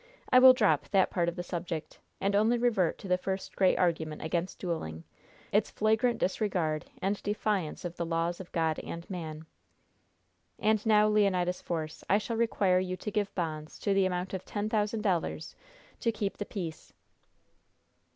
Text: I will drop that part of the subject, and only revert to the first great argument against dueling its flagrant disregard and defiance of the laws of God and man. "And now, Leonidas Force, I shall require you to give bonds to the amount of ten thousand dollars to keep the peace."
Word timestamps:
I 0.31 0.39
will 0.39 0.53
drop 0.53 0.89
that 0.89 1.11
part 1.11 1.29
of 1.29 1.35
the 1.35 1.43
subject, 1.43 1.99
and 2.19 2.35
only 2.35 2.57
revert 2.57 2.97
to 2.97 3.07
the 3.07 3.19
first 3.19 3.55
great 3.55 3.77
argument 3.77 4.23
against 4.23 4.57
dueling 4.57 5.03
its 5.51 5.69
flagrant 5.69 6.17
disregard 6.17 6.85
and 7.03 7.21
defiance 7.21 7.85
of 7.85 7.97
the 7.97 8.05
laws 8.07 8.39
of 8.39 8.51
God 8.51 8.79
and 8.79 9.07
man. 9.11 9.45
"And 10.57 10.83
now, 10.87 11.07
Leonidas 11.07 11.61
Force, 11.61 12.03
I 12.09 12.17
shall 12.17 12.35
require 12.35 12.79
you 12.79 12.97
to 12.97 13.11
give 13.11 13.35
bonds 13.35 13.77
to 13.77 13.93
the 13.93 14.07
amount 14.07 14.33
of 14.33 14.43
ten 14.43 14.69
thousand 14.69 15.01
dollars 15.03 15.55
to 15.99 16.11
keep 16.11 16.37
the 16.37 16.45
peace." 16.47 16.93